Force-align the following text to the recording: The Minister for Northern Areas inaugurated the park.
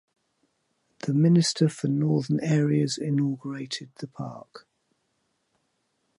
The 1.05 1.13
Minister 1.13 1.69
for 1.69 1.87
Northern 1.87 2.39
Areas 2.39 2.97
inaugurated 2.97 3.91
the 3.97 4.07
park. 4.07 4.67